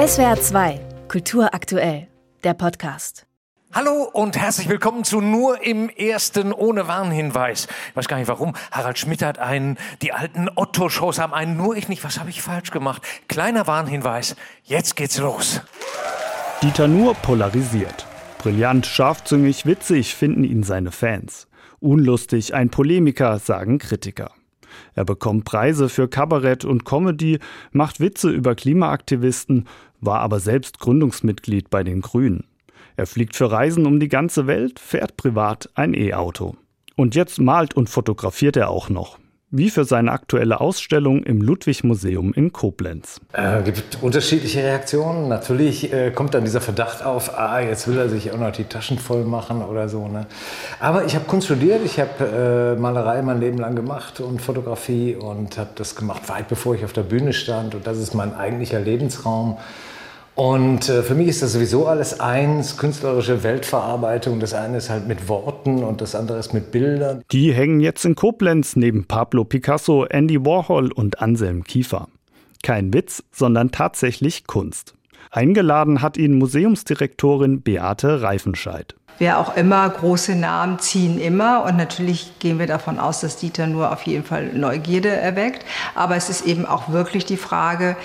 SWR 0.00 0.40
2, 0.40 0.80
Kultur 1.08 1.52
aktuell, 1.52 2.08
der 2.42 2.54
Podcast. 2.54 3.26
Hallo 3.70 4.08
und 4.10 4.34
herzlich 4.38 4.70
willkommen 4.70 5.04
zu 5.04 5.20
Nur 5.20 5.62
im 5.62 5.90
Ersten 5.90 6.54
ohne 6.54 6.88
Warnhinweis. 6.88 7.68
Ich 7.90 7.96
weiß 7.96 8.08
gar 8.08 8.16
nicht 8.16 8.28
warum. 8.28 8.54
Harald 8.70 8.98
Schmidt 8.98 9.20
hat 9.20 9.38
einen, 9.38 9.76
die 10.00 10.14
alten 10.14 10.48
Otto-Shows 10.56 11.18
haben 11.18 11.34
einen, 11.34 11.58
nur 11.58 11.76
ich 11.76 11.90
nicht. 11.90 12.02
Was 12.02 12.18
habe 12.18 12.30
ich 12.30 12.40
falsch 12.40 12.70
gemacht? 12.70 13.02
Kleiner 13.28 13.66
Warnhinweis. 13.66 14.36
Jetzt 14.64 14.96
geht's 14.96 15.18
los. 15.18 15.60
Dieter 16.62 16.88
Nuhr 16.88 17.12
polarisiert. 17.12 18.06
Brillant, 18.38 18.86
scharfzüngig, 18.86 19.66
witzig 19.66 20.14
finden 20.14 20.44
ihn 20.44 20.62
seine 20.62 20.92
Fans. 20.92 21.46
Unlustig, 21.78 22.54
ein 22.54 22.70
Polemiker, 22.70 23.38
sagen 23.38 23.76
Kritiker. 23.76 24.30
Er 24.94 25.04
bekommt 25.04 25.44
Preise 25.44 25.88
für 25.88 26.08
Kabarett 26.08 26.64
und 26.64 26.84
Comedy, 26.84 27.38
macht 27.72 28.00
Witze 28.00 28.30
über 28.30 28.54
Klimaaktivisten, 28.54 29.66
war 30.00 30.20
aber 30.20 30.40
selbst 30.40 30.78
Gründungsmitglied 30.80 31.70
bei 31.70 31.82
den 31.84 32.00
Grünen. 32.00 32.44
Er 32.96 33.06
fliegt 33.06 33.36
für 33.36 33.50
Reisen 33.50 33.86
um 33.86 34.00
die 34.00 34.08
ganze 34.08 34.46
Welt, 34.46 34.78
fährt 34.78 35.16
privat 35.16 35.70
ein 35.74 35.94
E-Auto. 35.94 36.56
Und 36.96 37.14
jetzt 37.14 37.40
malt 37.40 37.74
und 37.74 37.88
fotografiert 37.88 38.56
er 38.56 38.68
auch 38.68 38.88
noch 38.90 39.18
wie 39.50 39.70
für 39.70 39.84
seine 39.84 40.12
aktuelle 40.12 40.60
Ausstellung 40.60 41.22
im 41.24 41.42
Ludwig-Museum 41.42 42.32
in 42.34 42.52
Koblenz. 42.52 43.20
Es 43.32 43.68
äh, 43.68 43.72
gibt 43.72 43.98
unterschiedliche 44.02 44.62
Reaktionen. 44.62 45.28
Natürlich 45.28 45.92
äh, 45.92 46.10
kommt 46.12 46.34
dann 46.34 46.44
dieser 46.44 46.60
Verdacht 46.60 47.04
auf, 47.04 47.36
ah, 47.36 47.60
jetzt 47.60 47.88
will 47.88 47.98
er 47.98 48.08
sich 48.08 48.30
auch 48.32 48.38
noch 48.38 48.52
die 48.52 48.64
Taschen 48.64 48.98
voll 48.98 49.24
machen 49.24 49.62
oder 49.62 49.88
so. 49.88 50.06
Ne? 50.06 50.26
Aber 50.78 51.04
ich 51.04 51.14
habe 51.14 51.24
Kunst 51.24 51.46
studiert, 51.46 51.80
ich 51.84 51.98
habe 51.98 52.76
äh, 52.76 52.80
Malerei 52.80 53.22
mein 53.22 53.40
Leben 53.40 53.58
lang 53.58 53.74
gemacht 53.74 54.20
und 54.20 54.40
Fotografie 54.40 55.16
und 55.16 55.58
habe 55.58 55.70
das 55.74 55.96
gemacht 55.96 56.28
weit 56.28 56.48
bevor 56.48 56.74
ich 56.74 56.84
auf 56.84 56.92
der 56.92 57.02
Bühne 57.02 57.32
stand. 57.32 57.74
Und 57.74 57.86
das 57.86 57.98
ist 57.98 58.14
mein 58.14 58.34
eigentlicher 58.34 58.80
Lebensraum. 58.80 59.58
Und 60.40 60.88
äh, 60.88 61.02
für 61.02 61.14
mich 61.14 61.28
ist 61.28 61.42
das 61.42 61.52
sowieso 61.52 61.86
alles 61.86 62.18
eins, 62.18 62.78
künstlerische 62.78 63.42
Weltverarbeitung. 63.42 64.40
Das 64.40 64.54
eine 64.54 64.78
ist 64.78 64.88
halt 64.88 65.06
mit 65.06 65.28
Worten 65.28 65.84
und 65.84 66.00
das 66.00 66.14
andere 66.14 66.38
ist 66.38 66.54
mit 66.54 66.72
Bildern. 66.72 67.22
Die 67.30 67.52
hängen 67.52 67.80
jetzt 67.80 68.06
in 68.06 68.14
Koblenz 68.14 68.74
neben 68.74 69.04
Pablo 69.04 69.44
Picasso, 69.44 70.06
Andy 70.06 70.42
Warhol 70.42 70.92
und 70.92 71.20
Anselm 71.20 71.62
Kiefer. 71.64 72.08
Kein 72.62 72.94
Witz, 72.94 73.22
sondern 73.30 73.70
tatsächlich 73.70 74.46
Kunst. 74.46 74.94
Eingeladen 75.30 76.00
hat 76.00 76.16
ihn 76.16 76.38
Museumsdirektorin 76.38 77.60
Beate 77.60 78.22
Reifenscheid. 78.22 78.94
Wer 79.18 79.38
auch 79.38 79.54
immer, 79.54 79.86
große 79.90 80.36
Namen 80.36 80.78
ziehen 80.78 81.20
immer. 81.20 81.64
Und 81.66 81.76
natürlich 81.76 82.38
gehen 82.38 82.58
wir 82.58 82.66
davon 82.66 82.98
aus, 82.98 83.20
dass 83.20 83.36
Dieter 83.36 83.66
nur 83.66 83.92
auf 83.92 84.04
jeden 84.04 84.24
Fall 84.24 84.54
Neugierde 84.54 85.10
erweckt. 85.10 85.66
Aber 85.94 86.16
es 86.16 86.30
ist 86.30 86.46
eben 86.46 86.64
auch 86.64 86.88
wirklich 86.88 87.26
die 87.26 87.36
Frage, 87.36 87.96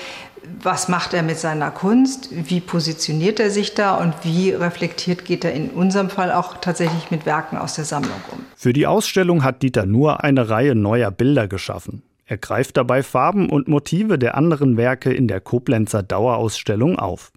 was 0.62 0.88
macht 0.88 1.14
er 1.14 1.24
mit 1.24 1.38
seiner 1.38 1.72
Kunst, 1.72 2.30
wie 2.32 2.60
positioniert 2.60 3.40
er 3.40 3.50
sich 3.50 3.74
da 3.74 3.96
und 3.96 4.14
wie 4.24 4.52
reflektiert 4.52 5.26
geht 5.26 5.46
er 5.46 5.54
in 5.54 5.70
unserem 5.70 6.10
Fall 6.10 6.32
auch 6.32 6.58
tatsächlich 6.58 7.12
mit 7.12 7.26
Werken 7.26 7.58
aus 7.58 7.76
der 7.76 7.86
Sammlung 7.86 8.20
um. 8.32 8.40
Für 8.56 8.74
die 8.74 8.88
Ausstellung 8.88 9.44
hat 9.44 9.62
Dieter 9.62 9.86
nur 9.86 10.24
eine 10.24 10.50
Reihe 10.50 10.76
neuer 10.76 11.12
Bilder 11.12 11.48
geschaffen. 11.48 12.04
Er 12.26 12.38
greift 12.38 12.78
dabei 12.78 13.04
Farben 13.04 13.50
und 13.50 13.68
Motive 13.68 14.18
der 14.18 14.36
anderen 14.36 14.78
Werke 14.78 15.14
in 15.14 15.28
der 15.28 15.42
Koblenzer 15.42 16.02
Dauerausstellung 16.02 16.98
auf. 16.98 17.32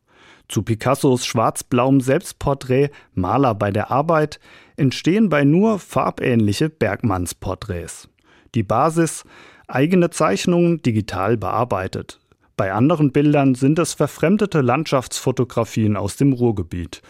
Zu 0.49 0.63
Picassos 0.63 1.27
schwarz-blauem 1.27 2.01
Selbstporträt 2.01 2.89
Maler 3.15 3.55
bei 3.55 3.71
der 3.71 3.91
Arbeit 3.91 4.41
entstehen 4.77 5.29
bei 5.29 5.45
nur 5.45 5.79
farbähnliche 5.79 6.71
Bergmannsporträts. 6.71 8.09
Die 8.55 8.63
Basis 8.63 9.25
eigene 9.67 10.09
Zeichnungen 10.09 10.81
digital 10.81 11.37
bearbeitet. 11.37 12.19
Bei 12.59 12.73
anderen 12.73 13.13
Bildern 13.13 13.55
sind 13.55 13.79
es 13.79 13.95
verfremdete 13.95 14.63
Landschaftsfotografien 14.63 15.97
aus 15.97 16.17
dem 16.17 16.33
Ruhrgebiet 16.33 17.03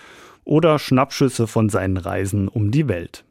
oder 0.45 0.79
Schnappschüsse 0.79 1.47
von 1.47 1.71
seinen 1.71 1.97
Reisen 1.97 2.49
um 2.49 2.71
die 2.71 2.87
Welt. 2.87 3.25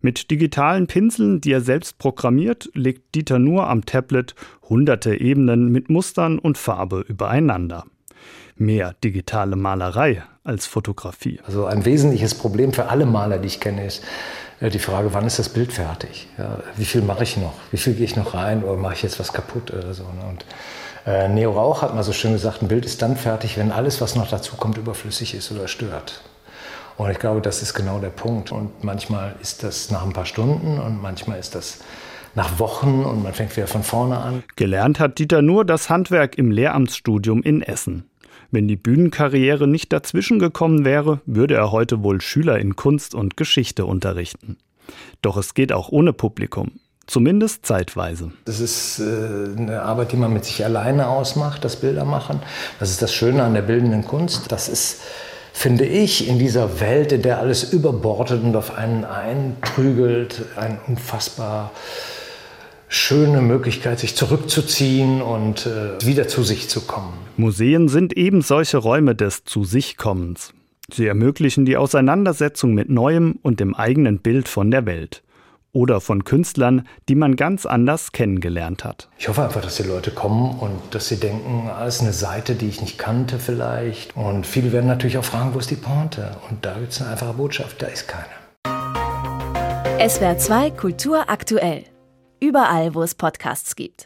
Mit 0.00 0.30
digitalen 0.30 0.86
Pinseln, 0.86 1.40
die 1.40 1.50
er 1.50 1.60
selbst 1.60 1.98
programmiert, 1.98 2.70
legt 2.74 3.16
Dieter 3.16 3.40
nur 3.40 3.68
am 3.68 3.84
Tablet 3.84 4.36
hunderte 4.68 5.20
Ebenen 5.20 5.72
mit 5.72 5.90
Mustern 5.90 6.38
und 6.38 6.56
Farbe 6.56 7.00
übereinander. 7.00 7.84
Mehr 8.54 8.94
digitale 9.02 9.56
Malerei 9.56 10.22
als 10.44 10.66
Fotografie. 10.66 11.40
Also 11.44 11.64
ein 11.64 11.84
wesentliches 11.84 12.36
Problem 12.36 12.72
für 12.72 12.86
alle 12.86 13.06
Maler, 13.06 13.38
die 13.38 13.48
ich 13.48 13.58
kenne, 13.58 13.86
ist 13.86 14.04
äh, 14.60 14.70
die 14.70 14.78
Frage, 14.78 15.12
wann 15.14 15.26
ist 15.26 15.40
das 15.40 15.48
Bild 15.48 15.72
fertig? 15.72 16.28
Wie 16.76 16.84
viel 16.84 17.02
mache 17.02 17.24
ich 17.24 17.36
noch? 17.36 17.54
Wie 17.72 17.76
viel 17.76 17.94
gehe 17.94 18.04
ich 18.04 18.14
noch 18.14 18.34
rein 18.34 18.62
oder 18.62 18.76
mache 18.76 18.94
ich 18.94 19.02
jetzt 19.02 19.18
was 19.18 19.32
kaputt 19.32 19.72
oder 19.72 19.94
so? 19.94 20.04
Ne? 20.04 20.28
Und 20.28 20.44
äh, 21.06 21.28
Neo 21.28 21.52
Rauch 21.52 21.82
hat 21.82 21.94
mal 21.94 22.02
so 22.02 22.12
schön 22.12 22.32
gesagt, 22.32 22.62
ein 22.62 22.68
Bild 22.68 22.84
ist 22.84 23.02
dann 23.02 23.16
fertig, 23.16 23.56
wenn 23.58 23.72
alles, 23.72 24.00
was 24.00 24.16
noch 24.16 24.28
dazu 24.28 24.56
kommt, 24.56 24.76
überflüssig 24.78 25.34
ist 25.34 25.50
oder 25.52 25.68
stört. 25.68 26.22
Und 26.96 27.10
ich 27.10 27.18
glaube, 27.18 27.40
das 27.40 27.62
ist 27.62 27.72
genau 27.72 27.98
der 27.98 28.10
Punkt. 28.10 28.52
Und 28.52 28.84
manchmal 28.84 29.34
ist 29.40 29.62
das 29.62 29.90
nach 29.90 30.04
ein 30.04 30.12
paar 30.12 30.26
Stunden 30.26 30.78
und 30.78 31.00
manchmal 31.00 31.38
ist 31.38 31.54
das 31.54 31.78
nach 32.34 32.58
Wochen 32.58 33.04
und 33.04 33.22
man 33.22 33.32
fängt 33.32 33.56
wieder 33.56 33.66
von 33.66 33.82
vorne 33.82 34.18
an. 34.18 34.42
Gelernt 34.56 35.00
hat 35.00 35.18
Dieter 35.18 35.42
nur 35.42 35.64
das 35.64 35.88
Handwerk 35.88 36.36
im 36.36 36.50
Lehramtsstudium 36.50 37.42
in 37.42 37.62
Essen. 37.62 38.04
Wenn 38.50 38.68
die 38.68 38.76
Bühnenkarriere 38.76 39.66
nicht 39.66 39.92
dazwischen 39.92 40.38
gekommen 40.38 40.84
wäre, 40.84 41.20
würde 41.24 41.54
er 41.54 41.72
heute 41.72 42.02
wohl 42.02 42.20
Schüler 42.20 42.58
in 42.58 42.76
Kunst 42.76 43.14
und 43.14 43.36
Geschichte 43.36 43.86
unterrichten. 43.86 44.58
Doch 45.22 45.36
es 45.36 45.54
geht 45.54 45.72
auch 45.72 45.88
ohne 45.88 46.12
Publikum. 46.12 46.72
Zumindest 47.10 47.66
zeitweise. 47.66 48.30
Das 48.44 48.60
ist 48.60 49.00
äh, 49.00 49.02
eine 49.58 49.82
Arbeit, 49.82 50.12
die 50.12 50.16
man 50.16 50.32
mit 50.32 50.44
sich 50.44 50.64
alleine 50.64 51.08
ausmacht, 51.08 51.64
das 51.64 51.74
Bildermachen. 51.74 52.38
Das 52.78 52.92
ist 52.92 53.02
das 53.02 53.12
Schöne 53.12 53.42
an 53.42 53.52
der 53.52 53.62
bildenden 53.62 54.04
Kunst. 54.04 54.52
Das 54.52 54.68
ist, 54.68 55.00
finde 55.52 55.86
ich, 55.86 56.28
in 56.28 56.38
dieser 56.38 56.78
Welt, 56.78 57.10
in 57.10 57.22
der 57.22 57.40
alles 57.40 57.72
überbordet 57.72 58.44
und 58.44 58.54
auf 58.54 58.78
einen 58.78 59.04
einprügelt, 59.04 60.42
ein 60.54 60.78
unfassbar 60.86 61.72
schöne 62.86 63.40
Möglichkeit, 63.40 63.98
sich 63.98 64.14
zurückzuziehen 64.14 65.20
und 65.20 65.66
äh, 65.66 66.06
wieder 66.06 66.28
zu 66.28 66.44
sich 66.44 66.68
zu 66.68 66.82
kommen. 66.82 67.14
Museen 67.36 67.88
sind 67.88 68.16
eben 68.16 68.40
solche 68.40 68.76
Räume 68.76 69.16
des 69.16 69.42
Zu 69.42 69.64
sich 69.64 69.96
Kommens. 69.96 70.54
Sie 70.92 71.08
ermöglichen 71.08 71.64
die 71.64 71.76
Auseinandersetzung 71.76 72.72
mit 72.72 72.88
Neuem 72.88 73.40
und 73.42 73.58
dem 73.58 73.74
eigenen 73.74 74.20
Bild 74.20 74.46
von 74.46 74.70
der 74.70 74.86
Welt 74.86 75.24
oder 75.72 76.00
von 76.00 76.24
Künstlern, 76.24 76.86
die 77.08 77.14
man 77.14 77.36
ganz 77.36 77.66
anders 77.66 78.12
kennengelernt 78.12 78.84
hat. 78.84 79.08
Ich 79.18 79.28
hoffe 79.28 79.42
einfach, 79.42 79.60
dass 79.60 79.76
die 79.76 79.84
Leute 79.84 80.10
kommen 80.10 80.58
und 80.58 80.78
dass 80.92 81.08
sie 81.08 81.16
denken, 81.16 81.70
ah, 81.72 81.86
ist 81.86 82.00
eine 82.00 82.12
Seite, 82.12 82.54
die 82.54 82.68
ich 82.68 82.80
nicht 82.80 82.98
kannte 82.98 83.38
vielleicht. 83.38 84.16
Und 84.16 84.46
viele 84.46 84.72
werden 84.72 84.86
natürlich 84.86 85.18
auch 85.18 85.24
fragen, 85.24 85.54
wo 85.54 85.58
ist 85.58 85.70
die 85.70 85.76
Pointe? 85.76 86.36
Und 86.48 86.64
da 86.64 86.74
gibt 86.74 86.92
es 86.92 87.00
eine 87.00 87.10
einfache 87.10 87.34
Botschaft, 87.34 87.82
da 87.82 87.86
ist 87.86 88.08
keine. 88.08 88.40
SWR 90.08 90.38
2 90.38 90.70
Kultur 90.70 91.28
aktuell. 91.28 91.84
Überall, 92.40 92.94
wo 92.94 93.02
es 93.02 93.14
Podcasts 93.14 93.76
gibt. 93.76 93.98